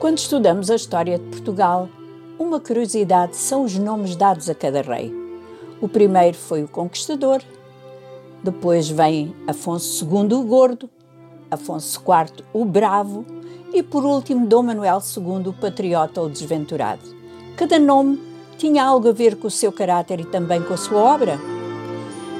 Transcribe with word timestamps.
Quando 0.00 0.16
estudamos 0.16 0.70
a 0.70 0.76
história 0.76 1.18
de 1.18 1.26
Portugal, 1.26 1.86
uma 2.38 2.58
curiosidade 2.58 3.36
são 3.36 3.64
os 3.64 3.76
nomes 3.76 4.16
dados 4.16 4.48
a 4.48 4.54
cada 4.54 4.80
rei. 4.80 5.14
O 5.78 5.86
primeiro 5.86 6.38
foi 6.38 6.64
o 6.64 6.68
Conquistador, 6.68 7.42
depois 8.42 8.88
vem 8.88 9.36
Afonso 9.46 10.08
II 10.10 10.32
o 10.32 10.42
Gordo, 10.42 10.88
Afonso 11.50 12.00
IV 12.00 12.42
o 12.54 12.64
Bravo 12.64 13.26
e 13.74 13.82
por 13.82 14.02
último 14.06 14.46
Dom 14.46 14.62
Manuel 14.62 15.02
II 15.14 15.48
o 15.48 15.52
Patriota 15.52 16.22
ou 16.22 16.30
Desventurado. 16.30 17.02
Cada 17.54 17.78
nome 17.78 18.18
tinha 18.56 18.82
algo 18.82 19.10
a 19.10 19.12
ver 19.12 19.36
com 19.36 19.48
o 19.48 19.50
seu 19.50 19.70
caráter 19.70 20.20
e 20.20 20.24
também 20.24 20.62
com 20.62 20.72
a 20.72 20.78
sua 20.78 20.98
obra. 20.98 21.38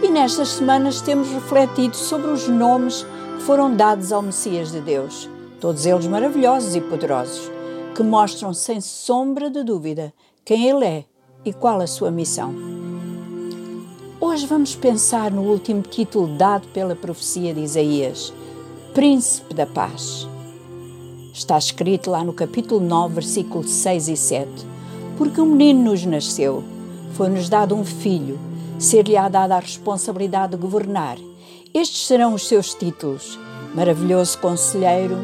E 0.03 0.09
nestas 0.09 0.49
semanas 0.49 1.03
temos 1.03 1.29
refletido 1.29 1.95
sobre 1.95 2.31
os 2.31 2.49
nomes 2.49 3.05
que 3.37 3.43
foram 3.43 3.77
dados 3.77 4.13
ao 4.13 4.23
Messias 4.23 4.73
de 4.73 4.81
Deus, 4.81 5.29
todos 5.61 5.85
eles 5.85 6.07
maravilhosos 6.07 6.75
e 6.75 6.81
poderosos, 6.81 7.51
que 8.01 8.05
mostram 8.05 8.55
sem 8.55 8.81
sombra 8.81 9.51
de 9.51 9.63
dúvida 9.63 10.11
quem 10.43 10.71
ele 10.71 10.87
é 10.87 11.05
e 11.45 11.53
qual 11.53 11.83
a 11.83 11.87
sua 11.87 12.11
missão. 12.11 12.55
Hoje 14.19 14.47
vamos 14.47 14.75
pensar 14.75 15.31
no 15.31 15.43
último 15.43 15.83
título 15.83 16.27
dado 16.39 16.67
pela 16.69 16.97
profecia 16.97 17.53
de 17.53 17.61
Isaías, 17.61 18.33
Príncipe 18.95 19.53
da 19.53 19.67
Paz. 19.67 20.27
Está 21.35 21.59
escrito 21.59 22.11
lá 22.11 22.25
no 22.25 22.33
capítulo 22.33 22.81
9, 22.81 23.17
versículos 23.17 23.71
6 23.71 24.09
e 24.09 24.17
7. 24.17 24.49
Porque 25.19 25.39
um 25.39 25.55
menino 25.55 25.91
nos 25.91 26.03
nasceu, 26.07 26.65
foi-nos 27.13 27.51
dado 27.51 27.75
um 27.75 27.85
filho, 27.85 28.41
ser-lhe-á 28.79 29.29
dada 29.29 29.57
a 29.57 29.61
responsabilidade 29.61 30.53
de 30.53 30.63
governar. 30.63 31.19
Estes 31.75 32.07
serão 32.07 32.33
os 32.33 32.49
seus 32.49 32.73
títulos: 32.73 33.39
Maravilhoso 33.75 34.39
Conselheiro, 34.39 35.19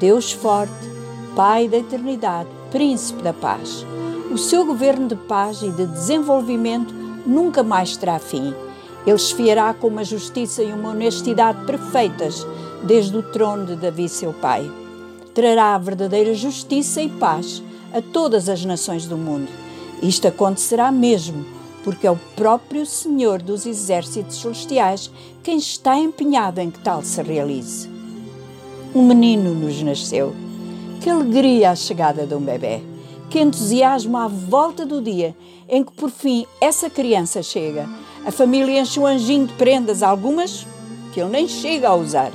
Deus 0.00 0.32
Forte, 0.32 0.95
Pai 1.36 1.68
da 1.68 1.76
Eternidade, 1.76 2.48
Príncipe 2.70 3.22
da 3.22 3.34
Paz. 3.34 3.84
O 4.32 4.38
seu 4.38 4.64
governo 4.64 5.06
de 5.06 5.16
paz 5.16 5.60
e 5.60 5.68
de 5.68 5.84
desenvolvimento 5.84 6.94
nunca 7.26 7.62
mais 7.62 7.94
terá 7.94 8.18
fim. 8.18 8.54
Ele 9.06 9.16
esfiará 9.16 9.74
com 9.74 9.88
uma 9.88 10.02
justiça 10.02 10.62
e 10.62 10.72
uma 10.72 10.92
honestidade 10.92 11.66
perfeitas 11.66 12.46
desde 12.82 13.18
o 13.18 13.22
trono 13.22 13.66
de 13.66 13.76
Davi, 13.76 14.08
seu 14.08 14.32
pai. 14.32 14.72
Trará 15.34 15.74
a 15.74 15.78
verdadeira 15.78 16.32
justiça 16.32 17.02
e 17.02 17.10
paz 17.10 17.62
a 17.92 18.00
todas 18.00 18.48
as 18.48 18.64
nações 18.64 19.04
do 19.04 19.18
mundo. 19.18 19.48
Isto 20.02 20.28
acontecerá 20.28 20.90
mesmo, 20.90 21.44
porque 21.84 22.06
é 22.06 22.10
o 22.10 22.18
próprio 22.34 22.86
Senhor 22.86 23.42
dos 23.42 23.66
Exércitos 23.66 24.40
Celestiais 24.40 25.10
quem 25.42 25.58
está 25.58 25.98
empenhado 25.98 26.60
em 26.60 26.70
que 26.70 26.78
tal 26.78 27.02
se 27.02 27.22
realize. 27.22 27.90
Um 28.94 29.06
menino 29.06 29.54
nos 29.54 29.82
nasceu. 29.82 30.45
Que 31.00 31.10
alegria 31.10 31.70
a 31.70 31.76
chegada 31.76 32.26
de 32.26 32.34
um 32.34 32.40
bebê! 32.40 32.82
Que 33.30 33.40
entusiasmo 33.40 34.16
à 34.16 34.28
volta 34.28 34.86
do 34.86 35.00
dia 35.02 35.34
em 35.68 35.84
que 35.84 35.92
por 35.92 36.10
fim 36.10 36.46
essa 36.60 36.88
criança 36.88 37.42
chega. 37.42 37.88
A 38.24 38.30
família 38.30 38.80
enche 38.80 38.98
um 38.98 39.06
anjinho 39.06 39.46
de 39.46 39.52
prendas, 39.54 40.02
algumas 40.02 40.66
que 41.12 41.20
ele 41.20 41.30
nem 41.30 41.48
chega 41.48 41.88
a 41.88 41.94
usar. 41.94 42.32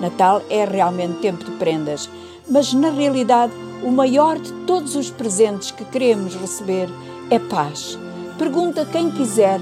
Natal 0.00 0.42
é 0.48 0.64
realmente 0.64 1.20
tempo 1.20 1.44
de 1.44 1.50
prendas, 1.52 2.08
mas 2.48 2.72
na 2.72 2.90
realidade 2.90 3.52
o 3.82 3.90
maior 3.90 4.38
de 4.38 4.52
todos 4.64 4.96
os 4.96 5.10
presentes 5.10 5.70
que 5.70 5.84
queremos 5.84 6.34
receber 6.34 6.88
é 7.30 7.38
paz. 7.38 7.98
Pergunta 8.38 8.86
quem 8.86 9.10
quiser 9.10 9.60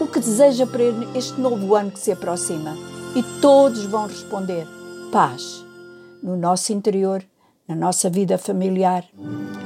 o 0.00 0.06
que 0.06 0.20
deseja 0.20 0.66
para 0.66 0.82
este 1.14 1.40
novo 1.40 1.74
ano 1.74 1.90
que 1.90 1.98
se 1.98 2.12
aproxima 2.12 2.76
e 3.14 3.22
todos 3.40 3.84
vão 3.84 4.06
responder: 4.06 4.66
paz. 5.10 5.64
No 6.22 6.36
nosso 6.36 6.72
interior, 6.72 7.24
na 7.70 7.76
nossa 7.76 8.10
vida 8.10 8.36
familiar, 8.36 9.04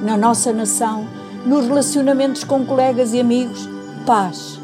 na 0.03 0.15
nossa 0.15 0.53
nação, 0.53 1.09
nos 1.47 1.67
relacionamentos 1.67 2.45
com 2.45 2.63
colegas 2.67 3.15
e 3.15 3.21
amigos, 3.21 3.67
paz. 4.05 4.61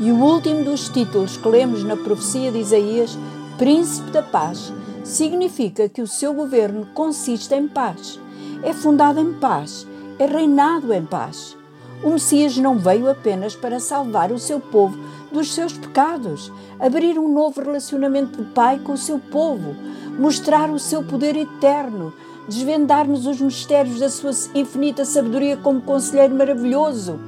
E 0.00 0.10
o 0.10 0.16
último 0.16 0.64
dos 0.64 0.88
títulos 0.88 1.36
que 1.36 1.48
lemos 1.48 1.84
na 1.84 1.96
profecia 1.96 2.50
de 2.50 2.58
Isaías 2.58 3.16
Príncipe 3.56 4.10
da 4.10 4.20
Paz 4.20 4.72
significa 5.04 5.88
que 5.88 6.02
o 6.02 6.08
seu 6.08 6.34
governo 6.34 6.88
consiste 6.92 7.54
em 7.54 7.68
paz, 7.68 8.18
é 8.64 8.72
fundado 8.72 9.20
em 9.20 9.32
paz, 9.34 9.86
é 10.18 10.26
reinado 10.26 10.92
em 10.92 11.06
paz. 11.06 11.56
O 12.02 12.10
Messias 12.10 12.56
não 12.56 12.76
veio 12.80 13.08
apenas 13.08 13.54
para 13.54 13.78
salvar 13.78 14.32
o 14.32 14.40
seu 14.40 14.58
povo 14.58 14.98
dos 15.30 15.54
seus 15.54 15.72
pecados, 15.72 16.52
abrir 16.80 17.16
um 17.16 17.32
novo 17.32 17.60
relacionamento 17.60 18.42
de 18.42 18.50
pai 18.50 18.80
com 18.80 18.94
o 18.94 18.98
seu 18.98 19.20
povo, 19.20 19.76
mostrar 20.18 20.68
o 20.68 20.80
seu 20.80 21.04
poder 21.04 21.36
eterno, 21.36 22.12
desvendar-nos 22.48 23.26
os 23.26 23.40
mistérios 23.40 24.00
da 24.00 24.08
sua 24.08 24.30
infinita 24.54 25.04
sabedoria 25.04 25.56
como 25.56 25.80
conselheiro 25.80 26.34
maravilhoso, 26.34 27.18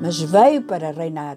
mas 0.00 0.20
veio 0.20 0.62
para 0.62 0.90
reinar. 0.90 1.36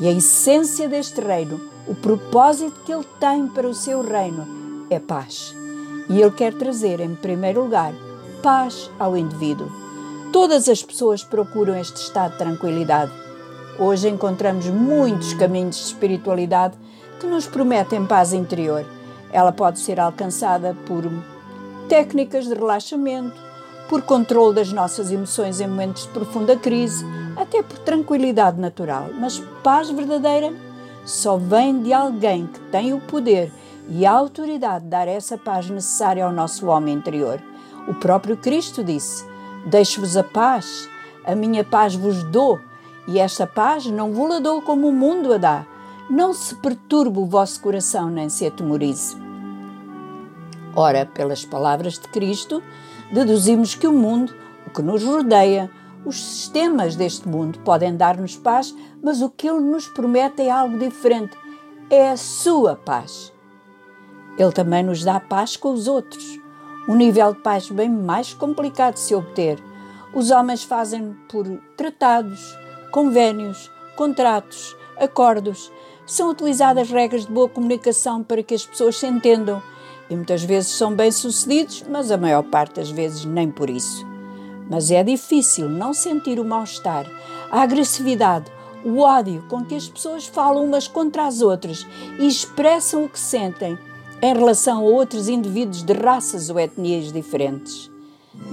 E 0.00 0.06
a 0.06 0.12
essência 0.12 0.88
deste 0.88 1.20
reino 1.20 1.60
o 1.88 1.94
propósito 1.94 2.82
que 2.84 2.92
Ele 2.92 3.06
tem 3.18 3.48
para 3.48 3.66
o 3.66 3.74
seu 3.74 4.02
reino 4.02 4.86
é 4.90 4.98
paz. 4.98 5.54
E 6.10 6.20
Ele 6.20 6.30
quer 6.30 6.52
trazer, 6.52 7.00
em 7.00 7.14
primeiro 7.14 7.62
lugar, 7.62 7.94
paz 8.42 8.90
ao 8.98 9.16
indivíduo. 9.16 9.72
Todas 10.30 10.68
as 10.68 10.82
pessoas 10.82 11.24
procuram 11.24 11.74
este 11.74 11.96
estado 11.96 12.32
de 12.32 12.38
tranquilidade. 12.38 13.10
Hoje 13.78 14.06
encontramos 14.06 14.66
muitos 14.66 15.32
caminhos 15.32 15.76
de 15.76 15.82
espiritualidade 15.84 16.76
que 17.18 17.26
nos 17.26 17.46
prometem 17.46 18.04
paz 18.04 18.34
interior. 18.34 18.84
Ela 19.32 19.50
pode 19.50 19.78
ser 19.78 19.98
alcançada 19.98 20.76
por 20.84 21.10
técnicas 21.88 22.46
de 22.46 22.54
relaxamento, 22.54 23.40
por 23.88 24.02
controle 24.02 24.54
das 24.54 24.70
nossas 24.70 25.10
emoções 25.10 25.60
em 25.60 25.66
momentos 25.66 26.02
de 26.02 26.10
profunda 26.10 26.54
crise, 26.54 27.04
até 27.34 27.62
por 27.62 27.78
tranquilidade 27.78 28.60
natural. 28.60 29.06
Mas 29.18 29.42
paz 29.64 29.88
verdadeira 29.88 30.52
só 31.06 31.38
vem 31.38 31.82
de 31.82 31.92
alguém 31.92 32.46
que 32.46 32.60
tem 32.70 32.92
o 32.92 33.00
poder 33.00 33.50
e 33.88 34.04
a 34.04 34.12
autoridade 34.12 34.84
de 34.84 34.90
dar 34.90 35.08
essa 35.08 35.38
paz 35.38 35.70
necessária 35.70 36.24
ao 36.24 36.32
nosso 36.32 36.66
homem 36.66 36.94
interior. 36.94 37.40
O 37.88 37.94
próprio 37.94 38.36
Cristo 38.36 38.84
disse: 38.84 39.24
Deixo-vos 39.64 40.18
a 40.18 40.22
paz, 40.22 40.86
a 41.24 41.34
minha 41.34 41.64
paz 41.64 41.94
vos 41.94 42.22
dou, 42.24 42.60
e 43.06 43.18
esta 43.18 43.46
paz 43.46 43.86
não 43.86 44.12
vos 44.12 44.28
la 44.28 44.38
dou 44.40 44.60
como 44.60 44.88
o 44.88 44.92
mundo 44.92 45.32
a 45.32 45.38
dá. 45.38 45.66
Não 46.10 46.34
se 46.34 46.54
perturbe 46.56 47.18
o 47.18 47.24
vosso 47.24 47.60
coração, 47.62 48.10
nem 48.10 48.28
se 48.28 48.46
atemorize. 48.46 49.27
Ora, 50.80 51.04
pelas 51.06 51.44
palavras 51.44 51.94
de 51.94 52.06
Cristo, 52.06 52.62
deduzimos 53.10 53.74
que 53.74 53.88
o 53.88 53.92
mundo, 53.92 54.32
o 54.64 54.70
que 54.70 54.80
nos 54.80 55.02
rodeia, 55.02 55.68
os 56.06 56.22
sistemas 56.22 56.94
deste 56.94 57.26
mundo 57.26 57.58
podem 57.64 57.96
dar-nos 57.96 58.36
paz, 58.36 58.72
mas 59.02 59.20
o 59.20 59.28
que 59.28 59.48
Ele 59.48 59.58
nos 59.58 59.88
promete 59.88 60.42
é 60.42 60.50
algo 60.52 60.78
diferente: 60.78 61.36
é 61.90 62.10
a 62.10 62.16
Sua 62.16 62.76
paz. 62.76 63.32
Ele 64.38 64.52
também 64.52 64.84
nos 64.84 65.02
dá 65.02 65.18
paz 65.18 65.56
com 65.56 65.72
os 65.72 65.88
outros, 65.88 66.38
um 66.88 66.94
nível 66.94 67.34
de 67.34 67.40
paz 67.40 67.68
bem 67.68 67.90
mais 67.90 68.32
complicado 68.32 68.94
de 68.94 69.00
se 69.00 69.16
obter. 69.16 69.60
Os 70.14 70.30
homens 70.30 70.62
fazem 70.62 71.12
por 71.28 71.44
tratados, 71.76 72.56
convênios, 72.92 73.68
contratos, 73.96 74.76
acordos. 74.96 75.72
São 76.06 76.30
utilizadas 76.30 76.88
regras 76.88 77.26
de 77.26 77.32
boa 77.32 77.48
comunicação 77.48 78.22
para 78.22 78.44
que 78.44 78.54
as 78.54 78.64
pessoas 78.64 78.96
se 78.96 79.08
entendam 79.08 79.60
e 80.10 80.16
muitas 80.16 80.42
vezes 80.42 80.72
são 80.72 80.94
bem-sucedidos, 80.94 81.84
mas 81.88 82.10
a 82.10 82.16
maior 82.16 82.42
parte 82.42 82.76
das 82.76 82.90
vezes 82.90 83.24
nem 83.24 83.50
por 83.50 83.68
isso. 83.68 84.06
Mas 84.70 84.90
é 84.90 85.02
difícil 85.02 85.68
não 85.68 85.92
sentir 85.92 86.38
o 86.38 86.44
mal-estar, 86.44 87.06
a 87.50 87.62
agressividade, 87.62 88.50
o 88.84 89.00
ódio 89.00 89.44
com 89.48 89.64
que 89.64 89.74
as 89.74 89.88
pessoas 89.88 90.26
falam 90.26 90.64
umas 90.64 90.86
contra 90.86 91.26
as 91.26 91.40
outras 91.40 91.86
e 92.18 92.26
expressam 92.26 93.04
o 93.04 93.08
que 93.08 93.18
sentem 93.18 93.78
em 94.20 94.34
relação 94.34 94.78
a 94.78 94.82
outros 94.82 95.28
indivíduos 95.28 95.82
de 95.82 95.92
raças 95.92 96.50
ou 96.50 96.58
etnias 96.58 97.12
diferentes. 97.12 97.90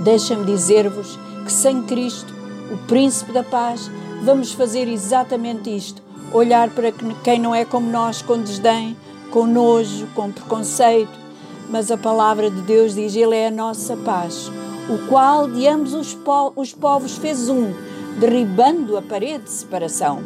Deixa-me 0.04 0.46
dizer-vos 0.46 1.18
que 1.44 1.52
sem 1.52 1.84
Cristo, 1.84 2.34
o 2.72 2.78
Príncipe 2.88 3.32
da 3.32 3.44
Paz, 3.44 3.90
vamos 4.24 4.52
fazer 4.52 4.88
exatamente 4.88 5.76
isto: 5.76 6.02
olhar 6.34 6.70
para 6.70 6.92
quem 7.24 7.40
não 7.40 7.54
é 7.54 7.66
como 7.66 7.90
nós 7.90 8.22
com 8.22 8.42
desdém, 8.42 8.96
com 9.32 9.46
nojo, 9.46 10.08
com 10.16 10.32
preconceito. 10.32 11.25
Mas 11.70 11.92
a 11.92 11.98
palavra 11.98 12.50
de 12.50 12.62
Deus 12.62 12.96
diz: 12.96 13.16
Ele 13.16 13.36
é 13.36 13.48
a 13.48 13.52
nossa 13.52 13.98
paz 13.98 14.50
o 14.88 15.08
qual 15.08 15.50
de 15.50 15.68
ambos 15.68 15.94
os, 15.94 16.14
po 16.14 16.54
os 16.56 16.72
povos 16.72 17.18
fez 17.18 17.50
um, 17.50 17.74
derribando 18.20 18.96
a 18.98 19.02
parede 19.02 19.46
de 19.46 19.50
separação. 19.50 20.24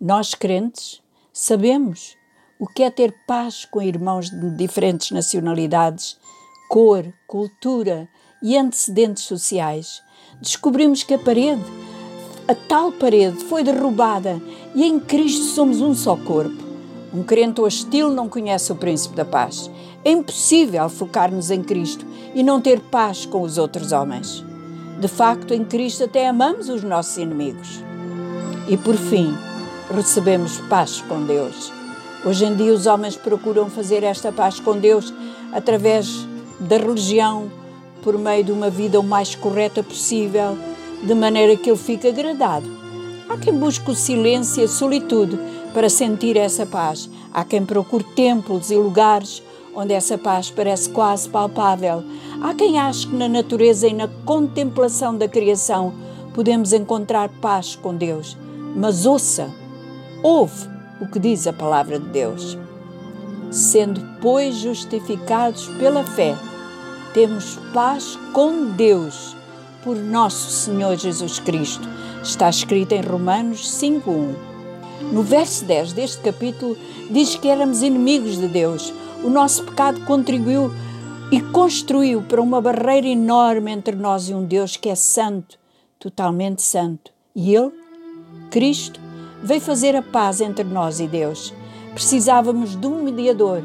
Nós, 0.00 0.34
crentes, 0.34 1.00
sabemos 1.32 2.16
o 2.58 2.66
que 2.66 2.82
é 2.82 2.90
ter 2.90 3.14
paz 3.26 3.64
com 3.64 3.80
irmãos 3.80 4.30
de 4.30 4.50
diferentes 4.56 5.12
nacionalidades, 5.12 6.18
cor, 6.68 7.12
cultura 7.26 8.08
e 8.42 8.56
antecedentes 8.56 9.24
sociais. 9.24 10.02
Descobrimos 10.40 11.04
que 11.04 11.14
a 11.14 11.18
parede, 11.18 11.62
a 12.48 12.54
tal 12.54 12.90
parede, 12.90 13.44
foi 13.44 13.62
derrubada 13.62 14.42
e 14.74 14.84
em 14.84 14.98
Cristo 14.98 15.44
somos 15.44 15.80
um 15.80 15.94
só 15.94 16.16
corpo. 16.16 16.71
Um 17.12 17.22
crente 17.22 17.60
hostil 17.60 18.08
não 18.08 18.26
conhece 18.26 18.72
o 18.72 18.76
príncipe 18.76 19.14
da 19.14 19.24
paz. 19.24 19.70
É 20.02 20.10
impossível 20.10 20.88
focar-nos 20.88 21.50
em 21.50 21.62
Cristo 21.62 22.06
e 22.34 22.42
não 22.42 22.60
ter 22.60 22.80
paz 22.80 23.26
com 23.26 23.42
os 23.42 23.58
outros 23.58 23.92
homens. 23.92 24.42
De 24.98 25.08
facto, 25.08 25.52
em 25.52 25.62
Cristo 25.62 26.04
até 26.04 26.26
amamos 26.26 26.70
os 26.70 26.82
nossos 26.82 27.18
inimigos. 27.18 27.84
E 28.66 28.78
por 28.78 28.96
fim, 28.96 29.34
recebemos 29.94 30.58
paz 30.70 31.02
com 31.02 31.22
Deus. 31.24 31.70
Hoje 32.24 32.46
em 32.46 32.54
dia, 32.54 32.72
os 32.72 32.86
homens 32.86 33.16
procuram 33.16 33.68
fazer 33.68 34.02
esta 34.04 34.32
paz 34.32 34.58
com 34.58 34.78
Deus 34.78 35.12
através 35.52 36.26
da 36.58 36.78
religião, 36.78 37.50
por 38.02 38.16
meio 38.16 38.44
de 38.44 38.52
uma 38.52 38.70
vida 38.70 38.98
o 38.98 39.02
mais 39.02 39.34
correta 39.34 39.82
possível, 39.82 40.56
de 41.02 41.14
maneira 41.14 41.56
que 41.56 41.68
ele 41.68 41.78
fique 41.78 42.08
agradado. 42.08 42.81
Há 43.32 43.38
quem 43.38 43.54
busque 43.54 43.90
o 43.90 43.94
silêncio 43.94 44.60
e 44.60 44.64
a 44.64 44.68
solitude 44.68 45.38
para 45.72 45.88
sentir 45.88 46.36
essa 46.36 46.66
paz. 46.66 47.08
Há 47.32 47.42
quem 47.42 47.64
procure 47.64 48.04
templos 48.04 48.70
e 48.70 48.76
lugares 48.76 49.42
onde 49.74 49.94
essa 49.94 50.18
paz 50.18 50.50
parece 50.50 50.90
quase 50.90 51.30
palpável. 51.30 52.04
Há 52.42 52.52
quem 52.52 52.78
ache 52.78 53.06
que 53.06 53.16
na 53.16 53.30
natureza 53.30 53.88
e 53.88 53.94
na 53.94 54.06
contemplação 54.06 55.16
da 55.16 55.26
criação 55.26 55.94
podemos 56.34 56.74
encontrar 56.74 57.30
paz 57.40 57.74
com 57.74 57.94
Deus. 57.94 58.36
Mas 58.76 59.06
ouça, 59.06 59.48
ouve 60.22 60.68
o 61.00 61.06
que 61.06 61.18
diz 61.18 61.46
a 61.46 61.54
palavra 61.54 61.98
de 61.98 62.08
Deus. 62.10 62.58
Sendo, 63.50 64.06
pois, 64.20 64.56
justificados 64.56 65.68
pela 65.78 66.04
fé, 66.04 66.36
temos 67.14 67.58
paz 67.72 68.18
com 68.34 68.72
Deus 68.72 69.34
por 69.82 69.96
nosso 69.96 70.50
Senhor 70.50 70.96
Jesus 70.96 71.38
Cristo. 71.38 72.01
Está 72.22 72.48
escrito 72.48 72.92
em 72.92 73.00
Romanos 73.00 73.68
5:1. 73.68 74.34
No 75.10 75.24
verso 75.24 75.64
10 75.64 75.92
deste 75.92 76.22
capítulo 76.22 76.76
diz 77.10 77.34
que 77.34 77.48
éramos 77.48 77.82
inimigos 77.82 78.38
de 78.38 78.46
Deus. 78.46 78.94
O 79.24 79.28
nosso 79.28 79.64
pecado 79.64 80.00
contribuiu 80.04 80.70
e 81.32 81.40
construiu 81.40 82.22
para 82.22 82.40
uma 82.40 82.60
barreira 82.60 83.08
enorme 83.08 83.72
entre 83.72 83.96
nós 83.96 84.28
e 84.28 84.34
um 84.34 84.44
Deus 84.44 84.76
que 84.76 84.88
é 84.88 84.94
santo, 84.94 85.58
totalmente 85.98 86.62
santo. 86.62 87.10
E 87.34 87.56
ele, 87.56 87.72
Cristo, 88.52 89.00
veio 89.42 89.60
fazer 89.60 89.96
a 89.96 90.02
paz 90.02 90.40
entre 90.40 90.62
nós 90.62 91.00
e 91.00 91.08
Deus. 91.08 91.52
Precisávamos 91.92 92.76
de 92.76 92.86
um 92.86 93.02
mediador 93.02 93.64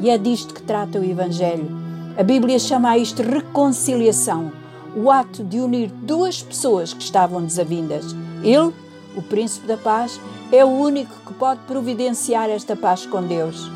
e 0.00 0.10
é 0.10 0.16
disto 0.16 0.54
que 0.54 0.62
trata 0.62 1.00
o 1.00 1.04
Evangelho. 1.04 1.68
A 2.16 2.22
Bíblia 2.22 2.58
chama 2.60 2.90
a 2.90 2.98
isto 2.98 3.22
reconciliação, 3.22 4.52
o 4.96 5.10
ato 5.10 5.44
de 5.44 5.60
unir 5.60 5.90
duas 5.90 6.42
pessoas 6.42 6.94
que 6.94 7.02
estavam 7.02 7.42
desavindas. 7.42 8.16
Ele, 8.42 8.72
o 9.14 9.20
Príncipe 9.20 9.66
da 9.66 9.76
Paz, 9.76 10.18
é 10.50 10.64
o 10.64 10.68
único 10.68 11.12
que 11.26 11.34
pode 11.34 11.60
providenciar 11.66 12.48
esta 12.48 12.74
paz 12.74 13.04
com 13.04 13.22
Deus. 13.22 13.70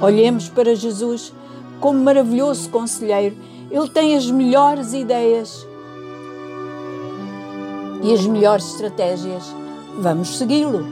Olhemos 0.00 0.48
para 0.48 0.74
Jesus 0.74 1.30
como 1.78 2.02
maravilhoso 2.02 2.70
conselheiro. 2.70 3.36
Ele 3.70 3.88
tem 3.90 4.16
as 4.16 4.30
melhores 4.30 4.94
ideias 4.94 5.66
e 8.02 8.14
as 8.14 8.26
melhores 8.26 8.64
estratégias. 8.72 9.44
Vamos 9.98 10.38
segui-lo. 10.38 10.86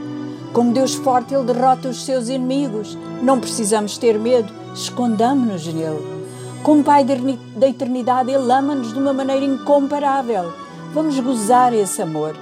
Como 0.53 0.73
Deus 0.73 0.93
forte, 0.93 1.33
Ele 1.33 1.51
derrota 1.51 1.89
os 1.89 2.05
seus 2.05 2.29
inimigos. 2.29 2.95
Não 3.23 3.39
precisamos 3.39 3.97
ter 3.97 4.19
medo, 4.19 4.53
escondamos-nos 4.75 5.65
nele. 5.65 6.18
Como 6.63 6.83
Pai 6.83 7.05
da 7.05 7.67
eternidade, 7.67 8.31
Ele 8.31 8.51
ama-nos 8.51 8.91
de 8.91 8.99
uma 8.99 9.13
maneira 9.13 9.45
incomparável. 9.45 10.53
Vamos 10.93 11.17
gozar 11.19 11.73
esse 11.73 12.01
amor. 12.01 12.35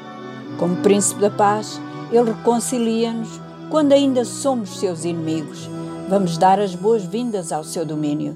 Como 0.57 0.77
Príncipe 0.77 1.21
da 1.21 1.29
Paz, 1.29 1.79
Ele 2.11 2.31
reconcilia-nos 2.31 3.39
quando 3.69 3.93
ainda 3.93 4.25
somos 4.25 4.79
seus 4.79 5.05
inimigos. 5.05 5.69
Vamos 6.09 6.37
dar 6.37 6.59
as 6.59 6.73
boas-vindas 6.73 7.51
ao 7.51 7.63
seu 7.63 7.85
domínio. 7.85 8.35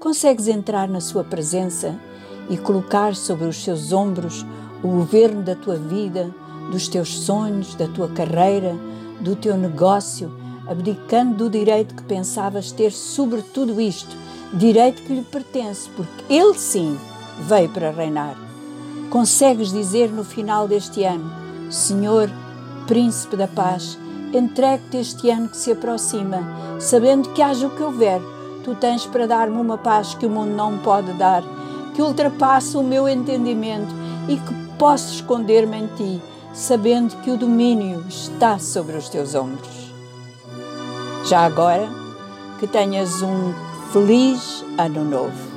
Consegues 0.00 0.48
entrar 0.48 0.88
na 0.88 1.00
sua 1.00 1.22
presença 1.22 1.94
e 2.48 2.56
colocar 2.56 3.14
sobre 3.14 3.46
os 3.46 3.62
seus 3.62 3.92
ombros 3.92 4.46
o 4.82 4.88
governo 4.88 5.42
da 5.42 5.54
tua 5.54 5.76
vida, 5.76 6.34
dos 6.70 6.88
teus 6.88 7.18
sonhos, 7.18 7.74
da 7.74 7.86
tua 7.86 8.08
carreira, 8.08 8.74
do 9.20 9.36
teu 9.36 9.56
negócio, 9.56 10.32
abdicando 10.66 11.36
do 11.44 11.50
direito 11.50 11.94
que 11.94 12.02
pensavas 12.02 12.72
ter 12.72 12.92
sobre 12.92 13.42
tudo 13.42 13.80
isto, 13.80 14.16
direito 14.52 15.02
que 15.02 15.14
lhe 15.14 15.22
pertence, 15.22 15.88
porque 15.96 16.32
ele 16.32 16.54
sim 16.54 16.98
veio 17.40 17.68
para 17.70 17.90
reinar. 17.90 18.36
Consegues 19.10 19.70
dizer 19.70 20.10
no 20.10 20.24
final 20.24 20.68
deste 20.68 21.04
ano, 21.04 21.30
Senhor, 21.70 22.30
Príncipe 22.86 23.36
da 23.36 23.46
Paz, 23.48 23.98
entrego-te 24.32 24.98
este 24.98 25.30
ano 25.30 25.48
que 25.48 25.56
se 25.56 25.72
aproxima, 25.72 26.78
sabendo 26.80 27.30
que 27.30 27.42
haja 27.42 27.66
o 27.66 27.70
que 27.70 27.82
houver, 27.82 28.20
tu 28.64 28.74
tens 28.74 29.06
para 29.06 29.26
dar-me 29.26 29.60
uma 29.60 29.78
paz 29.78 30.14
que 30.14 30.26
o 30.26 30.30
mundo 30.30 30.54
não 30.54 30.78
pode 30.78 31.12
dar, 31.14 31.42
que 31.94 32.02
ultrapassa 32.02 32.78
o 32.78 32.84
meu 32.84 33.08
entendimento 33.08 33.94
e 34.28 34.36
que 34.36 34.54
posso 34.78 35.14
esconder-me 35.14 35.76
em 35.76 35.86
ti 35.88 36.22
sabendo 36.52 37.16
que 37.22 37.30
o 37.30 37.36
domínio 37.36 38.04
está 38.08 38.58
sobre 38.58 38.96
os 38.96 39.08
teus 39.08 39.34
ombros. 39.34 39.92
Já 41.24 41.40
agora, 41.40 41.88
que 42.58 42.66
tenhas 42.66 43.22
um 43.22 43.54
feliz 43.92 44.64
ano 44.78 45.04
novo. 45.04 45.51